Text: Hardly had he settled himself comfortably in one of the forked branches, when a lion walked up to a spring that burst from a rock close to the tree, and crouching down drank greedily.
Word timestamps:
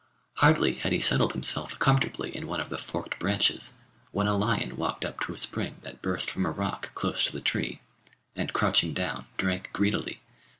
Hardly 0.37 0.73
had 0.73 0.93
he 0.93 0.99
settled 0.99 1.33
himself 1.33 1.77
comfortably 1.77 2.35
in 2.35 2.47
one 2.47 2.59
of 2.59 2.69
the 2.69 2.79
forked 2.79 3.19
branches, 3.19 3.75
when 4.09 4.25
a 4.25 4.35
lion 4.35 4.75
walked 4.75 5.05
up 5.05 5.19
to 5.19 5.33
a 5.35 5.37
spring 5.37 5.75
that 5.83 6.01
burst 6.01 6.31
from 6.31 6.47
a 6.47 6.49
rock 6.49 6.89
close 6.95 7.23
to 7.25 7.31
the 7.31 7.39
tree, 7.39 7.81
and 8.35 8.51
crouching 8.51 8.95
down 8.95 9.27
drank 9.37 9.69
greedily. 9.73 10.19